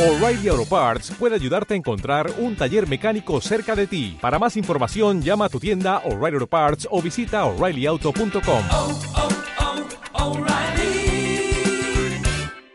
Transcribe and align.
O'Reilly 0.00 0.48
Auto 0.48 0.64
Parts 0.64 1.10
puede 1.18 1.34
ayudarte 1.34 1.74
a 1.74 1.76
encontrar 1.76 2.32
un 2.38 2.56
taller 2.56 2.88
mecánico 2.88 3.38
cerca 3.42 3.76
de 3.76 3.86
ti. 3.86 4.16
Para 4.18 4.38
más 4.38 4.56
información, 4.56 5.20
llama 5.20 5.44
a 5.44 5.48
tu 5.50 5.60
tienda 5.60 5.98
O'Reilly 6.06 6.36
Auto 6.36 6.46
Parts 6.46 6.88
o 6.90 7.02
visita 7.02 7.44
oreillyauto.com. 7.44 8.64
oh, 8.70 8.98
oh, 10.14 10.24
O'Reilly 10.24 11.52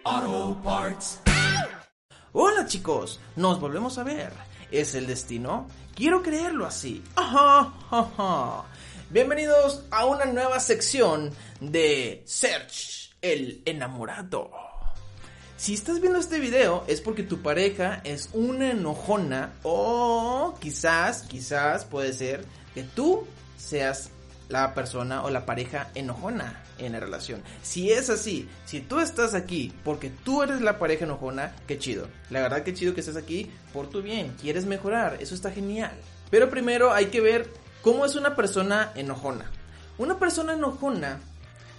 Auto 0.04 0.62
Parts. 0.64 1.20
Hola 2.32 2.68
chicos, 2.68 3.20
nos 3.36 3.60
volvemos 3.60 3.98
a 3.98 4.04
ver. 4.04 4.32
¿Es 4.70 4.94
el 4.94 5.08
destino? 5.08 5.66
Quiero 5.96 6.22
creerlo 6.22 6.68
así. 6.68 7.04
Ajá, 7.16 7.74
ajá. 7.90 8.66
Bienvenidos 9.10 9.84
a 9.90 10.06
una 10.06 10.26
nueva 10.26 10.60
sección 10.60 11.32
de 11.60 12.22
Search, 12.28 13.16
el 13.20 13.64
enamorado. 13.66 14.65
Si 15.58 15.74
estás 15.74 16.02
viendo 16.02 16.20
este 16.20 16.40
video 16.40 16.84
es 16.88 17.00
porque 17.00 17.24
tu 17.24 17.42
pareja 17.42 18.02
es 18.04 18.30
una 18.34 18.72
enojona 18.72 19.54
o 19.64 20.54
quizás, 20.60 21.22
quizás 21.24 21.86
puede 21.86 22.12
ser 22.12 22.44
que 22.74 22.84
tú 22.84 23.26
seas 23.58 24.10
la 24.50 24.74
persona 24.74 25.24
o 25.24 25.30
la 25.30 25.46
pareja 25.46 25.90
enojona 25.96 26.62
en 26.78 26.92
la 26.92 27.00
relación. 27.00 27.42
Si 27.64 27.90
es 27.90 28.10
así, 28.10 28.50
si 28.66 28.82
tú 28.82 29.00
estás 29.00 29.34
aquí 29.34 29.74
porque 29.86 30.10
tú 30.10 30.44
eres 30.44 30.60
la 30.60 30.78
pareja 30.78 31.06
enojona, 31.06 31.56
qué 31.68 31.78
chido. 31.78 32.10
La 32.30 32.42
verdad 32.42 32.64
que 32.64 32.74
chido 32.74 32.94
que 32.94 33.00
estés 33.00 33.16
aquí 33.16 33.50
por 33.72 33.90
tu 33.90 34.02
bien, 34.02 34.36
quieres 34.42 34.66
mejorar, 34.66 35.18
eso 35.22 35.34
está 35.34 35.52
genial. 35.52 35.94
Pero 36.30 36.50
primero 36.50 36.92
hay 36.92 37.06
que 37.06 37.22
ver 37.22 37.50
cómo 37.82 38.06
es 38.06 38.16
una 38.16 38.36
persona 38.36 38.92
enojona. 38.96 39.50
Una 39.98 40.20
persona 40.20 40.52
enojona 40.52 41.22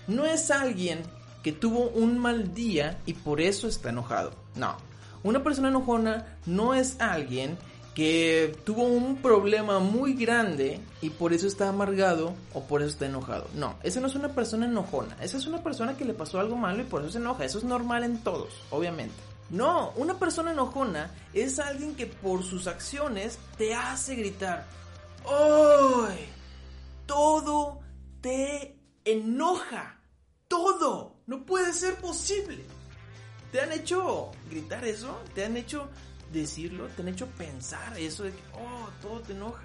no 0.08 0.24
es 0.24 0.50
alguien 0.50 1.02
que 1.46 1.52
tuvo 1.52 1.90
un 1.90 2.18
mal 2.18 2.54
día 2.54 2.98
y 3.06 3.12
por 3.12 3.40
eso 3.40 3.68
está 3.68 3.90
enojado. 3.90 4.32
No. 4.56 4.76
Una 5.22 5.44
persona 5.44 5.68
enojona 5.68 6.38
no 6.44 6.74
es 6.74 7.00
alguien 7.00 7.56
que 7.94 8.58
tuvo 8.64 8.82
un 8.82 9.18
problema 9.18 9.78
muy 9.78 10.14
grande 10.14 10.80
y 11.00 11.10
por 11.10 11.32
eso 11.32 11.46
está 11.46 11.68
amargado 11.68 12.34
o 12.52 12.64
por 12.64 12.82
eso 12.82 12.90
está 12.90 13.06
enojado. 13.06 13.46
No, 13.54 13.76
esa 13.84 14.00
no 14.00 14.08
es 14.08 14.16
una 14.16 14.30
persona 14.30 14.66
enojona. 14.66 15.16
Esa 15.20 15.36
es 15.36 15.46
una 15.46 15.62
persona 15.62 15.96
que 15.96 16.04
le 16.04 16.14
pasó 16.14 16.40
algo 16.40 16.56
malo 16.56 16.82
y 16.82 16.84
por 16.86 17.02
eso 17.02 17.12
se 17.12 17.18
enoja. 17.18 17.44
Eso 17.44 17.58
es 17.58 17.64
normal 17.64 18.02
en 18.02 18.18
todos, 18.24 18.48
obviamente. 18.70 19.14
No, 19.48 19.92
una 19.94 20.18
persona 20.18 20.50
enojona 20.50 21.12
es 21.32 21.60
alguien 21.60 21.94
que 21.94 22.06
por 22.06 22.42
sus 22.42 22.66
acciones 22.66 23.38
te 23.56 23.72
hace 23.72 24.16
gritar. 24.16 24.66
¡Ay! 25.24 26.26
Todo 27.06 27.78
te 28.20 28.80
enoja. 29.04 30.00
Todo. 30.48 31.15
No 31.26 31.44
puede 31.44 31.72
ser 31.72 31.96
posible. 31.96 32.64
¿Te 33.52 33.60
han 33.60 33.72
hecho 33.72 34.30
gritar 34.50 34.84
eso? 34.84 35.20
¿Te 35.34 35.44
han 35.44 35.56
hecho 35.56 35.88
decirlo? 36.32 36.86
¿Te 36.88 37.02
han 37.02 37.08
hecho 37.08 37.26
pensar 37.26 37.98
eso 37.98 38.24
de 38.24 38.30
que, 38.30 38.42
oh, 38.54 38.88
todo 39.02 39.20
te 39.20 39.32
enoja? 39.32 39.64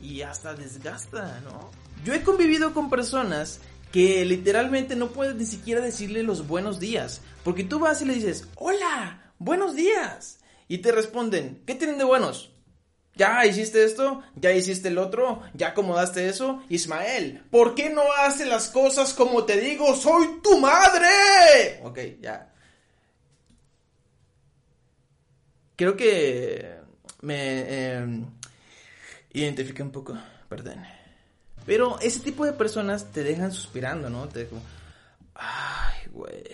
Y 0.00 0.22
hasta 0.22 0.54
desgasta, 0.54 1.40
¿no? 1.44 1.70
Yo 2.04 2.14
he 2.14 2.22
convivido 2.22 2.74
con 2.74 2.90
personas 2.90 3.60
que 3.90 4.24
literalmente 4.24 4.96
no 4.96 5.10
puedes 5.10 5.36
ni 5.36 5.46
siquiera 5.46 5.80
decirle 5.80 6.22
los 6.22 6.46
buenos 6.46 6.80
días. 6.80 7.20
Porque 7.42 7.64
tú 7.64 7.78
vas 7.78 8.02
y 8.02 8.04
le 8.04 8.14
dices, 8.14 8.48
hola, 8.56 9.32
buenos 9.38 9.74
días. 9.74 10.38
Y 10.68 10.78
te 10.78 10.92
responden, 10.92 11.62
¿qué 11.66 11.74
tienen 11.74 11.98
de 11.98 12.04
buenos? 12.04 12.53
¿Ya 13.16 13.46
hiciste 13.46 13.84
esto? 13.84 14.22
¿Ya 14.34 14.52
hiciste 14.52 14.88
el 14.88 14.98
otro? 14.98 15.42
¿Ya 15.54 15.68
acomodaste 15.68 16.28
eso? 16.28 16.62
Ismael, 16.68 17.44
¿por 17.50 17.74
qué 17.74 17.90
no 17.90 18.02
haces 18.18 18.48
las 18.48 18.68
cosas 18.68 19.14
como 19.14 19.44
te 19.44 19.60
digo? 19.60 19.94
¡Soy 19.94 20.40
tu 20.42 20.58
madre! 20.58 21.80
Ok, 21.84 21.98
ya. 22.20 22.52
Creo 25.76 25.96
que 25.96 26.74
me 27.22 27.36
eh, 27.38 28.24
identifiqué 29.32 29.82
un 29.82 29.90
poco, 29.90 30.16
perdón. 30.48 30.84
Pero 31.66 31.98
ese 32.00 32.20
tipo 32.20 32.44
de 32.44 32.52
personas 32.52 33.10
te 33.12 33.22
dejan 33.22 33.52
suspirando, 33.52 34.10
¿no? 34.10 34.28
Te 34.28 34.40
dejan... 34.40 34.60
Ay, 35.34 36.08
güey. 36.10 36.44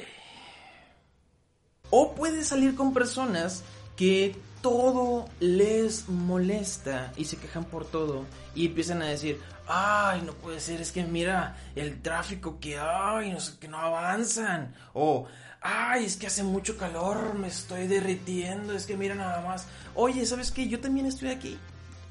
O 1.91 2.15
puedes 2.15 2.49
salir 2.49 2.75
con 2.76 2.94
personas 2.94 3.65
que 3.97 4.37
todo 4.60 5.28
les 5.41 6.09
molesta 6.09 7.12
y 7.16 7.25
se 7.25 7.37
quejan 7.37 7.65
por 7.65 7.84
todo 7.84 8.25
y 8.54 8.66
empiezan 8.66 9.03
a 9.03 9.06
decir, 9.06 9.41
ay, 9.66 10.22
no 10.22 10.32
puede 10.34 10.60
ser, 10.60 10.81
es 10.81 10.93
que 10.93 11.04
mira 11.04 11.56
el 11.75 12.03
tráfico 12.03 12.59
que 12.60 12.78
hay, 12.78 13.31
no 13.32 13.41
sé, 13.41 13.59
que 13.59 13.69
no 13.69 13.78
avanzan. 13.78 14.75
O, 14.93 15.26
ay, 15.60 16.04
es 16.04 16.16
que 16.16 16.26
hace 16.26 16.43
mucho 16.43 16.76
calor, 16.76 17.34
me 17.34 17.49
estoy 17.49 17.87
derritiendo, 17.87 18.75
es 18.75 18.87
que 18.87 18.97
mira 18.97 19.15
nada 19.15 19.41
más. 19.43 19.66
Oye, 19.94 20.26
¿sabes 20.26 20.50
qué? 20.50 20.69
Yo 20.69 20.81
también 20.81 21.06
estoy 21.06 21.31
aquí. 21.31 21.59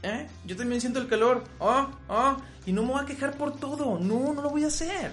¿Eh? 0.01 0.27
Yo 0.45 0.55
también 0.55 0.79
siento 0.79 0.99
el 0.99 1.09
calor. 1.09 1.43
Ah, 1.59 1.91
ah, 2.07 2.37
y 2.65 2.71
no 2.71 2.83
me 2.83 2.93
voy 2.93 3.01
a 3.01 3.05
quejar 3.05 3.37
por 3.37 3.57
todo. 3.57 3.99
No, 3.99 4.33
no 4.33 4.41
lo 4.41 4.49
voy 4.49 4.63
a 4.63 4.67
hacer. 4.67 5.11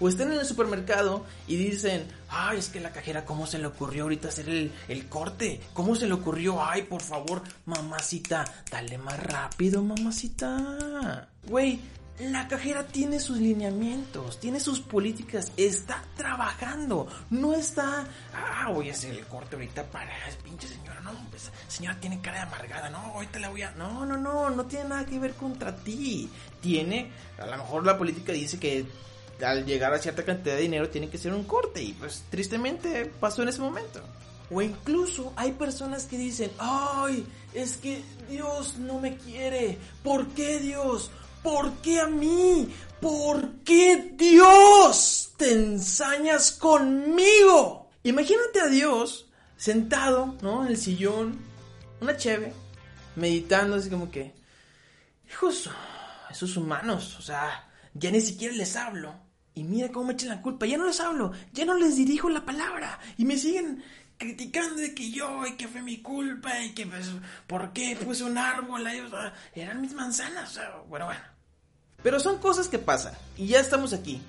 O 0.00 0.08
están 0.08 0.32
en 0.32 0.38
el 0.38 0.46
supermercado 0.46 1.24
y 1.46 1.56
dicen, 1.56 2.06
ay, 2.28 2.58
es 2.58 2.68
que 2.68 2.80
la 2.80 2.92
cajera, 2.92 3.24
¿cómo 3.24 3.46
se 3.46 3.58
le 3.58 3.66
ocurrió 3.66 4.04
ahorita 4.04 4.28
hacer 4.28 4.48
el, 4.48 4.72
el, 4.88 5.08
corte? 5.08 5.60
¿Cómo 5.72 5.96
se 5.96 6.06
le 6.06 6.14
ocurrió? 6.14 6.62
Ay, 6.62 6.82
por 6.82 7.02
favor, 7.02 7.42
mamacita, 7.66 8.44
dale 8.70 8.98
más 8.98 9.20
rápido, 9.22 9.82
mamacita. 9.82 11.28
Güey, 11.46 11.80
la 12.20 12.48
cajera 12.48 12.84
tiene 12.84 13.20
sus 13.20 13.38
lineamientos, 13.38 14.40
tiene 14.40 14.58
sus 14.58 14.80
políticas, 14.80 15.52
está 15.56 16.02
trabajando, 16.16 17.06
no 17.30 17.54
está, 17.54 18.06
ah, 18.34 18.70
voy 18.72 18.88
a 18.88 18.92
hacer 18.92 19.14
el 19.14 19.24
corte 19.26 19.54
ahorita 19.54 19.84
para, 19.84 20.10
pinche 20.42 20.66
señora, 20.66 21.00
no, 21.00 21.12
señora 21.68 21.98
tiene 22.00 22.20
cara 22.20 22.38
de 22.38 22.42
amargada, 22.42 22.90
no, 22.90 22.98
ahorita 22.98 23.38
la 23.38 23.50
voy 23.50 23.62
a, 23.62 23.70
no, 23.72 24.04
no, 24.04 24.16
no, 24.16 24.50
no 24.50 24.64
tiene 24.66 24.88
nada 24.88 25.06
que 25.06 25.18
ver 25.18 25.34
contra 25.34 25.74
ti, 25.76 26.28
tiene, 26.60 27.12
a 27.38 27.46
lo 27.46 27.56
mejor 27.56 27.86
la 27.86 27.96
política 27.96 28.32
dice 28.32 28.58
que 28.58 28.84
al 29.44 29.64
llegar 29.66 29.92
a 29.94 29.98
cierta 29.98 30.24
cantidad 30.24 30.56
de 30.56 30.62
dinero 30.62 30.88
tiene 30.88 31.08
que 31.08 31.18
ser 31.18 31.32
un 31.32 31.44
corte 31.44 31.82
y 31.82 31.92
pues 31.92 32.24
tristemente 32.30 33.06
pasó 33.06 33.42
en 33.42 33.48
ese 33.48 33.60
momento. 33.60 34.02
O 34.50 34.62
incluso 34.62 35.32
hay 35.36 35.52
personas 35.52 36.06
que 36.06 36.16
dicen, 36.16 36.50
ay, 36.58 37.26
es 37.52 37.76
que 37.76 38.02
Dios 38.30 38.78
no 38.78 38.98
me 38.98 39.16
quiere. 39.16 39.78
¿Por 40.02 40.28
qué 40.28 40.58
Dios? 40.58 41.10
¿Por 41.42 41.72
qué 41.82 42.00
a 42.00 42.06
mí? 42.06 42.72
¿Por 43.00 43.62
qué 43.62 44.12
Dios 44.16 45.32
te 45.36 45.52
ensañas 45.52 46.52
conmigo? 46.52 47.90
Imagínate 48.02 48.60
a 48.60 48.68
Dios 48.68 49.28
sentado, 49.56 50.36
¿no? 50.40 50.64
En 50.64 50.68
el 50.68 50.78
sillón, 50.78 51.38
una 52.00 52.16
cheve, 52.16 52.54
meditando 53.16 53.76
así 53.76 53.90
como 53.90 54.10
que, 54.10 54.34
hijos, 55.30 55.68
esos 56.30 56.56
humanos, 56.56 57.16
o 57.18 57.22
sea, 57.22 57.70
ya 57.92 58.10
ni 58.10 58.20
siquiera 58.20 58.54
les 58.54 58.76
hablo. 58.76 59.27
Y 59.58 59.64
mira 59.64 59.88
cómo 59.88 60.06
me 60.06 60.12
echan 60.12 60.28
la 60.28 60.40
culpa. 60.40 60.66
Ya 60.66 60.78
no 60.78 60.86
les 60.86 61.00
hablo, 61.00 61.32
ya 61.52 61.64
no 61.64 61.74
les 61.74 61.96
dirijo 61.96 62.30
la 62.30 62.44
palabra. 62.44 63.00
Y 63.16 63.24
me 63.24 63.36
siguen 63.36 63.82
criticando 64.16 64.76
de 64.76 64.94
que 64.94 65.10
yo, 65.10 65.44
y 65.46 65.56
que 65.56 65.66
fue 65.66 65.82
mi 65.82 66.00
culpa, 66.00 66.60
y 66.60 66.74
que 66.74 66.86
pues, 66.86 67.10
¿por 67.48 67.72
qué 67.72 67.96
puse 67.96 68.22
un 68.22 68.38
árbol 68.38 68.86
ahí? 68.86 69.02
Eran 69.56 69.80
mis 69.80 69.94
manzanas. 69.94 70.56
O 70.58 70.84
bueno, 70.84 71.06
bueno. 71.06 71.20
Pero 72.04 72.20
son 72.20 72.38
cosas 72.38 72.68
que 72.68 72.78
pasan. 72.78 73.14
Y 73.36 73.48
ya 73.48 73.58
estamos 73.58 73.92
aquí. 73.92 74.22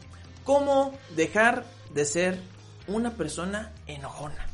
¿Cómo 0.43 0.97
dejar 1.15 1.63
de 1.93 2.05
ser 2.05 2.41
una 2.87 3.11
persona 3.11 3.71
enojona? 3.85 4.47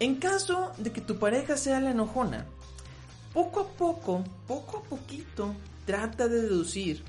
En 0.00 0.14
caso 0.14 0.72
de 0.78 0.92
que 0.92 1.02
tu 1.02 1.18
pareja 1.18 1.58
sea 1.58 1.78
la 1.78 1.90
enojona, 1.90 2.46
poco 3.34 3.60
a 3.60 3.68
poco, 3.68 4.24
poco 4.46 4.78
a 4.78 4.82
poquito, 4.82 5.54
trata 5.84 6.26
de 6.26 6.40
deducir 6.40 7.04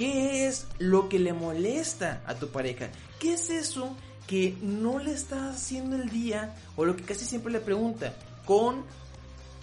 ¿Qué 0.00 0.46
es 0.46 0.66
lo 0.78 1.10
que 1.10 1.18
le 1.18 1.34
molesta 1.34 2.22
a 2.24 2.34
tu 2.34 2.48
pareja? 2.48 2.88
¿Qué 3.18 3.34
es 3.34 3.50
eso 3.50 3.94
que 4.26 4.56
no 4.62 4.98
le 4.98 5.12
está 5.12 5.50
haciendo 5.50 5.94
el 5.96 6.08
día 6.08 6.56
o 6.76 6.86
lo 6.86 6.96
que 6.96 7.02
casi 7.02 7.26
siempre 7.26 7.52
le 7.52 7.60
pregunta? 7.60 8.14
Con 8.46 8.82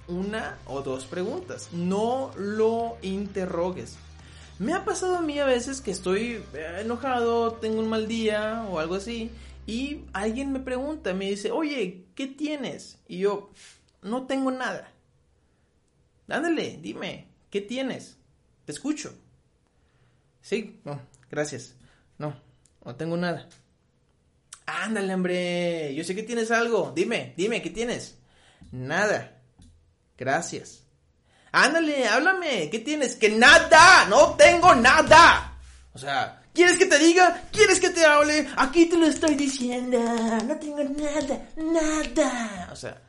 una 0.07 0.59
o 0.67 0.83
dos 0.83 1.07
preguntas. 1.07 1.69
No 1.71 2.29
lo 2.37 2.99
interrogues. 3.01 3.97
Me 4.59 4.75
ha 4.75 4.85
pasado 4.85 5.15
a 5.15 5.21
mí 5.21 5.39
a 5.39 5.45
veces 5.45 5.81
que 5.81 5.89
estoy 5.89 6.43
enojado, 6.79 7.53
tengo 7.53 7.79
un 7.79 7.89
mal 7.89 8.07
día 8.07 8.63
o 8.69 8.77
algo 8.77 8.93
así 8.93 9.31
y 9.65 10.01
alguien 10.13 10.51
me 10.51 10.59
pregunta, 10.59 11.15
me 11.15 11.31
dice, 11.31 11.49
oye, 11.49 12.05
¿qué 12.13 12.27
tienes? 12.27 12.99
Y 13.07 13.17
yo, 13.17 13.49
no 14.03 14.27
tengo 14.27 14.51
nada. 14.51 14.91
Ándale, 16.27 16.77
dime, 16.79 17.25
¿qué 17.49 17.59
tienes? 17.59 18.17
Te 18.65 18.71
escucho. 18.71 19.17
Sí, 20.41 20.79
no, 20.83 21.01
gracias. 21.29 21.75
No, 22.17 22.35
no 22.83 22.95
tengo 22.95 23.17
nada. 23.17 23.47
Ándale, 24.65 25.13
hombre. 25.13 25.95
Yo 25.95 26.03
sé 26.03 26.13
que 26.13 26.23
tienes 26.23 26.51
algo. 26.51 26.91
Dime, 26.93 27.33
dime, 27.37 27.61
¿qué 27.61 27.69
tienes? 27.69 28.17
Nada. 28.71 29.41
Gracias. 30.17 30.83
Ándale, 31.51 32.07
háblame. 32.07 32.69
¿Qué 32.69 32.79
tienes? 32.79 33.15
Que 33.15 33.29
nada. 33.29 34.05
No 34.09 34.35
tengo 34.35 34.75
nada. 34.75 35.57
O 35.93 35.97
sea, 35.97 36.41
¿quieres 36.53 36.77
que 36.77 36.85
te 36.85 36.99
diga? 36.99 37.43
¿Quieres 37.51 37.79
que 37.79 37.89
te 37.91 38.05
hable? 38.05 38.47
Aquí 38.57 38.87
te 38.87 38.97
lo 38.97 39.05
estoy 39.05 39.35
diciendo. 39.35 39.99
No 40.45 40.57
tengo 40.57 40.83
nada. 40.83 41.47
Nada. 41.55 42.69
O 42.71 42.75
sea, 42.75 43.01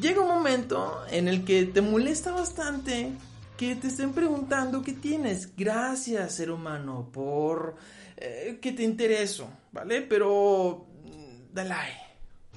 llega 0.00 0.20
un 0.20 0.28
momento 0.28 1.04
en 1.10 1.28
el 1.28 1.44
que 1.44 1.64
te 1.64 1.80
molesta 1.80 2.32
bastante 2.32 3.12
que 3.56 3.74
te 3.76 3.88
estén 3.88 4.12
preguntando 4.12 4.82
qué 4.82 4.92
tienes. 4.92 5.56
Gracias, 5.56 6.34
ser 6.34 6.50
humano, 6.50 7.08
por 7.12 7.76
eh, 8.16 8.58
que 8.60 8.72
te 8.72 8.82
intereso, 8.82 9.48
¿vale? 9.72 10.02
Pero, 10.02 10.86
mm, 11.04 11.54
dale, 11.54 11.74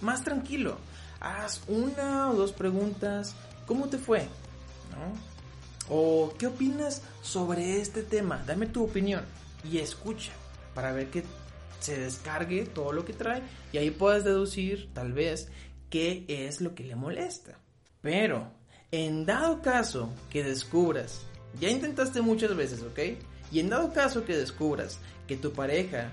más 0.02 0.24
tranquilo. 0.24 0.78
Haz 1.20 1.62
una 1.68 2.30
o 2.30 2.36
dos 2.36 2.52
preguntas. 2.52 3.36
¿Cómo 3.66 3.88
te 3.88 3.98
fue? 3.98 4.22
¿No? 4.92 5.30
¿O 5.96 6.34
qué 6.38 6.48
opinas 6.48 7.02
sobre 7.22 7.80
este 7.82 8.04
tema? 8.04 8.44
Dame 8.46 8.68
tu 8.68 8.84
opinión 8.84 9.24
y 9.64 9.80
escucha 9.80 10.32
para 10.74 10.92
ver 10.92 11.10
que 11.10 11.24
se 11.80 11.98
descargue 11.98 12.66
todo 12.66 12.94
lo 12.94 13.06
que 13.06 13.14
trae 13.14 13.42
y 13.72 13.78
ahí 13.78 13.90
puedes 13.90 14.24
deducir 14.24 14.90
tal 14.94 15.14
vez 15.14 15.50
qué 15.90 16.26
es 16.28 16.62
lo 16.62 16.76
que 16.76 16.84
le 16.84 16.96
molesta. 16.96 17.58
Pero, 18.02 18.52
en 18.92 19.26
dado 19.26 19.62
caso 19.62 20.14
que 20.30 20.44
descubras, 20.44 21.22
ya 21.60 21.70
intentaste 21.70 22.22
muchas 22.22 22.56
veces, 22.56 22.82
¿ok? 22.82 23.00
Y 23.52 23.60
en 23.60 23.70
dado 23.70 23.94
caso 23.94 24.26
que 24.26 24.36
descubras 24.36 25.00
que 25.28 25.36
tu 25.36 25.54
pareja 25.54 26.12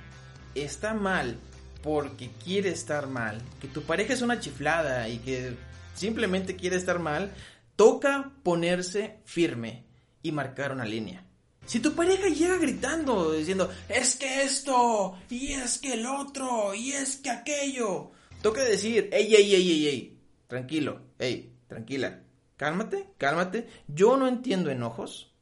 está 0.54 0.94
mal 0.94 1.38
porque 1.82 2.30
quiere 2.44 2.70
estar 2.70 3.06
mal, 3.06 3.40
que 3.60 3.68
tu 3.68 3.82
pareja 3.82 4.12
es 4.12 4.22
una 4.22 4.40
chiflada 4.40 5.08
y 5.08 5.18
que 5.18 5.54
simplemente 5.94 6.56
quiere 6.56 6.76
estar 6.76 6.98
mal, 6.98 7.32
toca 7.76 8.32
ponerse 8.42 9.20
firme 9.24 9.84
y 10.22 10.32
marcar 10.32 10.72
una 10.72 10.84
línea. 10.84 11.24
Si 11.66 11.80
tu 11.80 11.94
pareja 11.94 12.28
llega 12.28 12.58
gritando, 12.58 13.32
diciendo, 13.32 13.70
es 13.88 14.16
que 14.16 14.42
esto, 14.42 15.18
y 15.30 15.52
es 15.52 15.78
que 15.78 15.94
el 15.94 16.06
otro, 16.06 16.74
y 16.74 16.92
es 16.92 17.16
que 17.16 17.30
aquello, 17.30 18.12
toca 18.40 18.62
decir, 18.62 19.08
ey, 19.12 19.34
ey, 19.34 19.54
ey, 19.54 19.70
ey, 19.70 19.86
ey, 19.86 20.18
tranquilo, 20.46 21.00
ey, 21.18 21.52
tranquila, 21.66 22.22
cálmate, 22.56 23.08
cálmate, 23.18 23.68
yo 23.88 24.16
no 24.16 24.28
entiendo 24.28 24.70
enojos, 24.70 25.32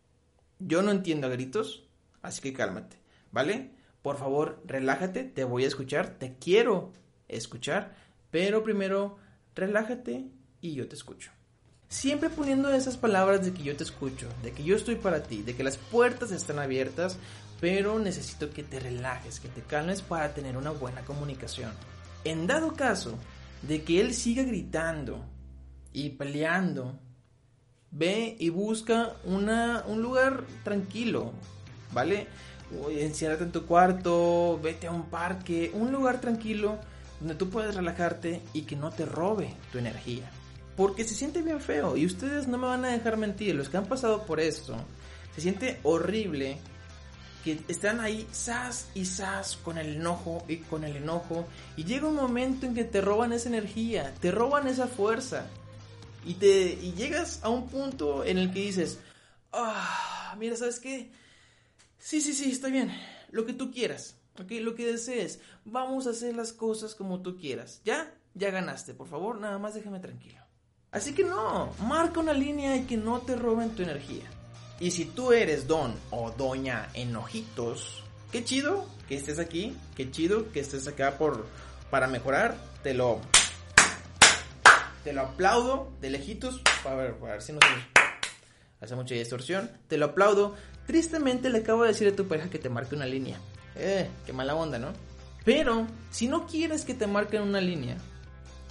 yo 0.58 0.82
no 0.82 0.90
entiendo 0.90 1.30
gritos, 1.30 1.84
así 2.22 2.40
que 2.40 2.52
cálmate, 2.52 2.96
¿vale? 3.32 3.70
Por 4.02 4.18
favor, 4.18 4.62
relájate, 4.66 5.24
te 5.24 5.44
voy 5.44 5.64
a 5.64 5.68
escuchar, 5.68 6.18
te 6.18 6.36
quiero 6.38 6.92
escuchar, 7.28 7.94
pero 8.30 8.62
primero, 8.62 9.18
relájate 9.54 10.26
y 10.60 10.74
yo 10.74 10.88
te 10.88 10.94
escucho. 10.94 11.30
Siempre 11.88 12.28
poniendo 12.28 12.72
esas 12.72 12.96
palabras 12.96 13.44
de 13.44 13.52
que 13.52 13.62
yo 13.62 13.76
te 13.76 13.84
escucho, 13.84 14.28
de 14.42 14.52
que 14.52 14.64
yo 14.64 14.74
estoy 14.74 14.96
para 14.96 15.22
ti, 15.22 15.42
de 15.42 15.54
que 15.54 15.62
las 15.62 15.76
puertas 15.76 16.32
están 16.32 16.58
abiertas, 16.58 17.18
pero 17.60 17.98
necesito 17.98 18.50
que 18.50 18.62
te 18.62 18.80
relajes, 18.80 19.38
que 19.38 19.48
te 19.48 19.62
calmes 19.62 20.02
para 20.02 20.34
tener 20.34 20.56
una 20.56 20.70
buena 20.70 21.02
comunicación. 21.02 21.70
En 22.24 22.46
dado 22.46 22.74
caso 22.74 23.16
de 23.62 23.84
que 23.84 24.00
él 24.00 24.12
siga 24.12 24.42
gritando 24.42 25.24
y 25.92 26.10
peleando, 26.10 26.98
ve 27.94 28.36
y 28.38 28.50
busca 28.50 29.14
una, 29.24 29.84
un 29.86 30.02
lugar 30.02 30.44
tranquilo, 30.62 31.32
¿vale? 31.92 32.26
Enciérrate 32.90 33.44
en 33.44 33.52
tu 33.52 33.66
cuarto, 33.66 34.58
vete 34.62 34.88
a 34.88 34.90
un 34.90 35.04
parque, 35.04 35.70
un 35.74 35.92
lugar 35.92 36.20
tranquilo 36.20 36.78
donde 37.20 37.36
tú 37.36 37.48
puedas 37.48 37.74
relajarte 37.74 38.42
y 38.52 38.62
que 38.62 38.76
no 38.76 38.90
te 38.90 39.06
robe 39.06 39.54
tu 39.72 39.78
energía. 39.78 40.30
Porque 40.76 41.04
se 41.04 41.14
siente 41.14 41.40
bien 41.40 41.60
feo. 41.60 41.96
Y 41.96 42.04
ustedes 42.04 42.48
no 42.48 42.58
me 42.58 42.66
van 42.66 42.84
a 42.84 42.88
dejar 42.88 43.16
mentir. 43.16 43.54
Los 43.54 43.68
que 43.68 43.76
han 43.76 43.86
pasado 43.86 44.24
por 44.26 44.40
esto. 44.40 44.76
Se 45.34 45.40
siente 45.40 45.78
horrible. 45.84 46.58
Que 47.44 47.60
están 47.68 48.00
ahí 48.00 48.26
sas 48.32 48.88
y 48.94 49.04
sas 49.04 49.56
con 49.56 49.78
el 49.78 49.96
enojo 49.96 50.44
y 50.48 50.56
con 50.56 50.82
el 50.82 50.96
enojo. 50.96 51.46
Y 51.76 51.84
llega 51.84 52.08
un 52.08 52.16
momento 52.16 52.66
en 52.66 52.74
que 52.74 52.82
te 52.82 53.00
roban 53.00 53.32
esa 53.32 53.48
energía. 53.48 54.12
Te 54.20 54.32
roban 54.32 54.66
esa 54.66 54.88
fuerza. 54.88 55.46
Y, 56.24 56.34
te, 56.34 56.78
y 56.80 56.92
llegas 56.94 57.40
a 57.42 57.48
un 57.48 57.68
punto 57.68 58.24
en 58.24 58.38
el 58.38 58.52
que 58.52 58.60
dices. 58.60 58.98
Ah, 59.52 60.34
mira, 60.38 60.56
¿sabes 60.56 60.80
qué? 60.80 61.10
Sí, 61.98 62.20
sí, 62.20 62.32
sí, 62.32 62.50
está 62.50 62.68
bien. 62.68 62.92
Lo 63.30 63.46
que 63.46 63.52
tú 63.52 63.70
quieras. 63.70 64.16
¿Ok? 64.40 64.50
Lo 64.60 64.74
que 64.74 64.86
desees. 64.86 65.40
Vamos 65.64 66.06
a 66.06 66.10
hacer 66.10 66.34
las 66.34 66.52
cosas 66.52 66.94
como 66.94 67.22
tú 67.22 67.36
quieras. 67.36 67.80
¿Ya? 67.84 68.12
Ya 68.34 68.50
ganaste. 68.50 68.94
Por 68.94 69.08
favor, 69.08 69.38
nada 69.38 69.58
más 69.58 69.74
déjame 69.74 70.00
tranquilo. 70.00 70.40
Así 70.90 71.12
que 71.12 71.24
no, 71.24 71.72
marca 71.80 72.20
una 72.20 72.32
línea 72.32 72.76
y 72.76 72.84
que 72.84 72.96
no 72.96 73.20
te 73.20 73.34
roben 73.34 73.70
tu 73.70 73.82
energía. 73.82 74.24
Y 74.78 74.92
si 74.92 75.04
tú 75.04 75.32
eres 75.32 75.66
don 75.66 75.94
o 76.10 76.30
doña 76.30 76.88
enojitos, 76.94 78.04
qué 78.30 78.44
chido 78.44 78.86
que 79.08 79.16
estés 79.16 79.38
aquí, 79.38 79.76
qué 79.96 80.10
chido 80.10 80.52
que 80.52 80.60
estés 80.60 80.86
acá 80.86 81.18
por 81.18 81.46
para 81.90 82.06
mejorar, 82.06 82.56
te 82.82 82.94
lo 82.94 83.20
te 85.04 85.12
lo 85.12 85.20
aplaudo 85.20 85.92
de 86.00 86.10
lejitos, 86.10 86.60
a 86.84 86.94
ver, 86.94 87.16
a 87.22 87.24
ver 87.24 87.42
si 87.42 87.52
no 87.52 87.60
se 87.60 88.84
hace 88.84 88.96
mucha 88.96 89.14
distorsión, 89.14 89.70
te 89.88 89.98
lo 89.98 90.06
aplaudo. 90.06 90.56
Tristemente 90.86 91.50
le 91.50 91.58
acabo 91.58 91.82
de 91.82 91.88
decir 91.88 92.08
a 92.08 92.16
tu 92.16 92.26
pareja 92.26 92.50
que 92.50 92.58
te 92.58 92.68
marque 92.68 92.94
una 92.94 93.06
línea. 93.06 93.38
Eh, 93.76 94.08
qué 94.26 94.32
mala 94.32 94.54
onda, 94.54 94.78
¿no? 94.78 94.92
Pero 95.44 95.86
si 96.10 96.26
no 96.26 96.46
quieres 96.46 96.84
que 96.84 96.94
te 96.94 97.06
marquen 97.06 97.42
una 97.42 97.60
línea, 97.60 97.96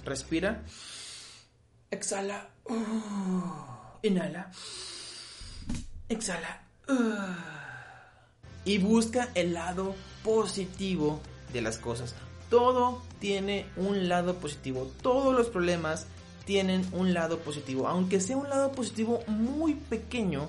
respira 0.04 0.62
Exhala. 1.90 2.48
Uh, 2.64 4.02
inhala. 4.02 4.50
Exhala. 6.08 6.60
Uh. 6.88 7.64
y 8.64 8.78
busca 8.78 9.30
el 9.34 9.54
lado 9.54 9.94
positivo 10.24 11.20
de 11.52 11.62
las 11.62 11.78
cosas. 11.78 12.14
Todo 12.50 13.02
tiene 13.20 13.66
un 13.76 14.08
lado 14.08 14.34
positivo. 14.36 14.90
Todos 15.02 15.34
los 15.34 15.48
problemas 15.48 16.06
tienen 16.44 16.86
un 16.92 17.14
lado 17.14 17.38
positivo. 17.38 17.88
Aunque 17.88 18.20
sea 18.20 18.36
un 18.36 18.48
lado 18.48 18.72
positivo 18.72 19.22
muy 19.26 19.74
pequeño, 19.74 20.48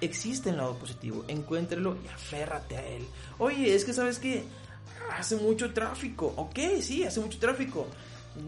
existe 0.00 0.50
un 0.50 0.58
lado 0.58 0.76
positivo. 0.76 1.24
Encuéntrelo 1.28 1.96
y 2.04 2.08
aférrate 2.08 2.76
a 2.76 2.86
él. 2.86 3.06
Oye, 3.38 3.74
es 3.74 3.84
que 3.84 3.92
sabes 3.92 4.18
que 4.18 4.44
hace 5.16 5.36
mucho 5.36 5.72
tráfico. 5.72 6.32
Ok, 6.36 6.58
sí, 6.80 7.04
hace 7.04 7.20
mucho 7.20 7.38
tráfico. 7.38 7.86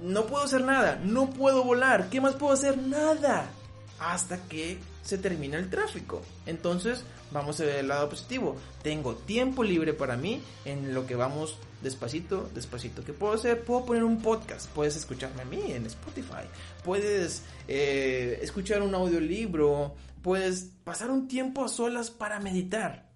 No 0.03 0.27
puedo 0.27 0.45
hacer 0.45 0.63
nada, 0.63 1.01
no 1.03 1.31
puedo 1.31 1.65
volar, 1.65 2.09
¿qué 2.09 2.21
más 2.21 2.35
puedo 2.35 2.53
hacer? 2.53 2.79
Nada. 2.79 3.51
Hasta 3.99 4.37
que 4.49 4.79
se 5.03 5.19
termina 5.19 5.59
el 5.59 5.69
tráfico. 5.69 6.23
Entonces, 6.47 7.05
vamos 7.31 7.61
a 7.61 7.65
ver 7.65 7.77
el 7.77 7.89
lado 7.89 8.09
positivo. 8.09 8.57
Tengo 8.83 9.15
tiempo 9.15 9.65
libre 9.65 9.93
para 9.93 10.17
mí 10.17 10.41
en 10.65 10.95
lo 10.95 11.07
que 11.07 11.17
vamos 11.17 11.59
despacito, 11.83 12.49
despacito. 12.55 13.05
¿Qué 13.05 13.13
puedo 13.13 13.35
hacer? 13.35 13.65
Puedo 13.65 13.85
poner 13.85 14.05
un 14.05 14.23
podcast. 14.23 14.69
Puedes 14.71 14.97
escucharme 14.97 15.43
a 15.43 15.45
mí 15.45 15.73
en 15.73 15.87
Spotify. 15.87 16.47
Puedes 16.85 17.43
eh, 17.69 18.39
escuchar 18.43 18.83
un 18.83 18.95
audiolibro. 18.95 19.95
Puedes 20.23 20.71
pasar 20.85 21.11
un 21.11 21.27
tiempo 21.29 21.65
a 21.65 21.69
solas 21.69 22.11
para 22.11 22.39
meditar. 22.39 23.11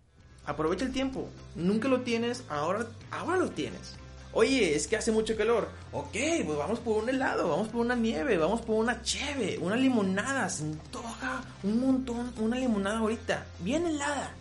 Aprovecha 0.44 0.84
el 0.84 0.92
tiempo. 0.92 1.28
Nunca 1.54 1.88
lo 1.88 2.02
tienes, 2.02 2.44
ahora, 2.48 2.86
ahora 3.10 3.36
lo 3.36 3.50
tienes. 3.50 3.96
Oye, 4.38 4.76
es 4.76 4.86
que 4.86 4.98
hace 4.98 5.12
mucho 5.12 5.34
calor. 5.34 5.70
Ok, 5.92 6.12
pues 6.44 6.58
vamos 6.58 6.78
por 6.80 7.02
un 7.02 7.08
helado, 7.08 7.48
vamos 7.48 7.68
por 7.68 7.80
una 7.80 7.94
nieve, 7.94 8.36
vamos 8.36 8.60
por 8.60 8.76
una 8.76 9.00
cheve, 9.00 9.56
una 9.62 9.76
limonada. 9.76 10.46
Se 10.50 10.62
antoja 10.62 11.42
un 11.62 11.80
montón, 11.80 12.34
una 12.36 12.58
limonada 12.58 12.98
ahorita, 12.98 13.46
bien 13.60 13.86
helada. 13.86 14.34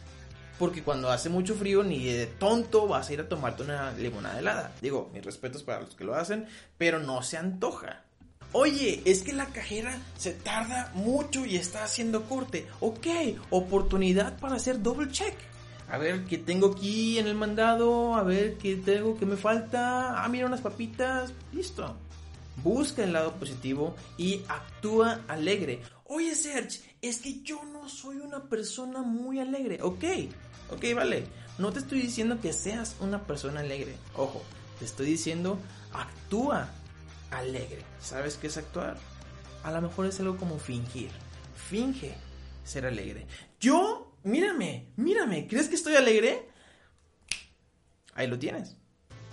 Porque 0.59 0.83
cuando 0.83 1.09
hace 1.09 1.29
mucho 1.29 1.55
frío, 1.55 1.81
ni 1.81 2.03
de 2.03 2.25
tonto 2.25 2.89
vas 2.89 3.07
a 3.07 3.13
ir 3.13 3.21
a 3.21 3.29
tomarte 3.29 3.63
una 3.63 3.93
limonada 3.93 4.37
helada. 4.37 4.73
Digo, 4.81 5.09
mis 5.13 5.23
respetos 5.23 5.63
para 5.63 5.79
los 5.79 5.95
que 5.95 6.03
lo 6.03 6.13
hacen, 6.13 6.45
pero 6.77 6.99
no 6.99 7.21
se 7.21 7.37
antoja. 7.37 8.03
Oye, 8.51 9.01
es 9.05 9.21
que 9.21 9.31
la 9.31 9.45
cajera 9.45 9.97
se 10.17 10.33
tarda 10.33 10.91
mucho 10.93 11.45
y 11.45 11.55
está 11.55 11.85
haciendo 11.85 12.23
corte. 12.23 12.67
Ok, 12.81 13.07
oportunidad 13.49 14.37
para 14.39 14.55
hacer 14.55 14.81
double 14.81 15.09
check 15.09 15.35
a 15.89 15.97
ver 15.97 16.25
qué 16.25 16.37
tengo 16.37 16.73
aquí 16.73 17.19
en 17.19 17.27
el 17.27 17.35
mandado, 17.35 18.15
a 18.15 18.23
ver 18.23 18.57
qué 18.57 18.75
tengo, 18.75 19.17
qué 19.17 19.25
me 19.25 19.37
falta, 19.37 20.23
ah, 20.23 20.27
mira 20.29 20.47
unas 20.47 20.61
papitas, 20.61 21.33
listo. 21.51 21.95
Busca 22.63 23.03
el 23.03 23.13
lado 23.13 23.33
positivo 23.33 23.95
y 24.17 24.41
actúa 24.47 25.21
alegre. 25.27 25.81
Oye, 26.05 26.35
Serge, 26.35 26.81
es 27.01 27.17
que 27.17 27.41
yo 27.41 27.61
no 27.63 27.89
soy 27.89 28.17
una 28.17 28.43
persona 28.43 29.01
muy 29.01 29.39
alegre. 29.39 29.79
Ok, 29.81 30.03
ok, 30.71 30.83
vale. 30.95 31.25
No 31.57 31.71
te 31.71 31.79
estoy 31.79 32.01
diciendo 32.01 32.39
que 32.41 32.53
seas 32.53 32.95
una 32.99 33.23
persona 33.23 33.59
alegre. 33.59 33.95
Ojo, 34.15 34.41
te 34.79 34.85
estoy 34.85 35.05
diciendo 35.07 35.59
actúa 35.93 36.69
alegre. 37.31 37.83
¿Sabes 37.99 38.37
qué 38.37 38.47
es 38.47 38.57
actuar? 38.57 38.97
A 39.63 39.71
lo 39.71 39.81
mejor 39.81 40.05
es 40.05 40.19
algo 40.19 40.37
como 40.37 40.57
fingir. 40.59 41.09
Finge 41.69 42.15
ser 42.63 42.85
alegre. 42.85 43.25
Yo 43.59 44.04
mírame, 44.25 44.87
mírame, 44.97 45.47
¿crees 45.47 45.69
que 45.69 45.75
estoy 45.75 45.95
alegre? 45.95 46.49
Ahí 48.13 48.27
lo 48.27 48.37
tienes. 48.37 48.75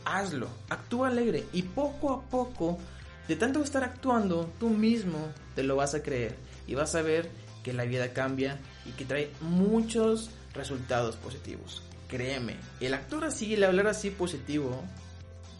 Hazlo, 0.04 0.48
actúa 0.68 1.08
alegre 1.08 1.44
y 1.52 1.62
poco 1.62 2.12
a 2.12 2.22
poco, 2.22 2.78
de 3.26 3.36
tanto 3.36 3.62
estar 3.62 3.84
actuando, 3.84 4.52
tú 4.60 4.68
mismo 4.68 5.18
te 5.54 5.62
lo 5.62 5.76
vas 5.76 5.94
a 5.94 6.02
creer 6.02 6.36
y 6.66 6.74
vas 6.74 6.94
a 6.94 7.02
ver 7.02 7.30
que 7.62 7.72
la 7.72 7.84
vida 7.84 8.12
cambia 8.12 8.58
y 8.84 8.90
que 8.90 9.04
trae 9.04 9.30
muchos 9.40 10.30
resultados 10.54 11.16
positivos. 11.16 11.82
Créeme, 12.08 12.56
el 12.80 12.94
actuar 12.94 13.24
así, 13.24 13.54
el 13.54 13.64
hablar 13.64 13.86
así 13.86 14.10
positivo, 14.10 14.82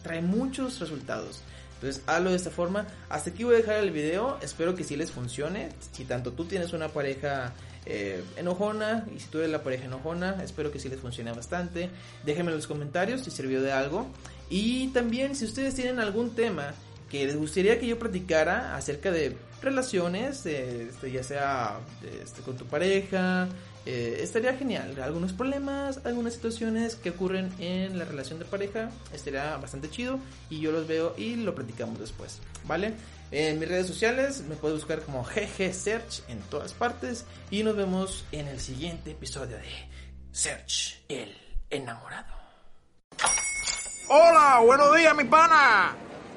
trae 0.03 0.21
muchos 0.21 0.79
resultados. 0.79 1.41
Entonces, 1.75 2.03
hazlo 2.05 2.29
de 2.29 2.35
esta 2.35 2.49
forma. 2.49 2.87
Hasta 3.09 3.31
aquí 3.31 3.43
voy 3.43 3.55
a 3.55 3.57
dejar 3.57 3.75
el 3.77 3.91
video. 3.91 4.37
Espero 4.41 4.73
que 4.73 4.85
sí 4.85 4.95
les 4.95 5.11
funcione. 5.11 5.69
Si 5.91 6.05
tanto 6.05 6.31
tú 6.31 6.45
tienes 6.45 6.71
una 6.71 6.87
pareja 6.87 7.53
eh, 7.85 8.23
enojona 8.37 9.05
y 9.15 9.19
si 9.19 9.27
tú 9.27 9.39
la 9.39 9.63
pareja 9.63 9.85
enojona, 9.85 10.43
espero 10.43 10.71
que 10.71 10.79
sí 10.79 10.89
les 10.89 10.99
funcione 10.99 11.31
bastante. 11.31 11.89
Déjenme 12.25 12.51
en 12.51 12.57
los 12.57 12.67
comentarios 12.67 13.21
si 13.21 13.31
sirvió 13.31 13.61
de 13.61 13.71
algo. 13.71 14.07
Y 14.49 14.87
también 14.89 15.35
si 15.35 15.45
ustedes 15.45 15.75
tienen 15.75 15.99
algún 15.99 16.35
tema 16.35 16.73
que 17.13 17.27
les 17.27 17.35
gustaría 17.35 17.79
que 17.79 17.85
yo 17.85 17.99
platicara 17.99 18.75
acerca 18.75 19.11
de 19.11 19.37
relaciones, 19.61 20.47
eh, 20.47 20.87
este, 20.89 21.11
ya 21.11 21.21
sea 21.21 21.77
este, 22.23 22.41
con 22.41 22.57
tu 22.57 22.65
pareja, 22.65 23.47
eh, 23.85 24.17
estaría 24.21 24.55
genial. 24.55 24.99
Algunos 24.99 25.31
problemas, 25.31 26.03
algunas 26.05 26.33
situaciones 26.33 26.95
que 26.95 27.11
ocurren 27.11 27.53
en 27.59 27.99
la 27.99 28.05
relación 28.05 28.39
de 28.39 28.45
pareja, 28.45 28.89
estaría 29.13 29.55
bastante 29.57 29.91
chido 29.91 30.19
y 30.49 30.59
yo 30.59 30.71
los 30.71 30.87
veo 30.87 31.13
y 31.15 31.35
lo 31.35 31.53
platicamos 31.53 31.99
después, 31.99 32.39
¿vale? 32.65 32.95
En 33.29 33.59
mis 33.59 33.69
redes 33.69 33.85
sociales 33.85 34.41
me 34.49 34.55
puedes 34.55 34.79
buscar 34.79 35.01
como 35.01 35.23
GG 35.23 35.71
Search 35.71 36.23
en 36.29 36.39
todas 36.49 36.73
partes 36.73 37.25
y 37.51 37.61
nos 37.61 37.75
vemos 37.75 38.25
en 38.31 38.47
el 38.47 38.59
siguiente 38.59 39.11
episodio 39.11 39.57
de 39.57 39.69
Search 40.31 41.03
el 41.09 41.31
enamorado. 41.69 42.33
Hola, 44.09 44.61
buenos 44.65 44.97
días, 44.97 45.15
mi 45.15 45.25
pana. 45.25 45.95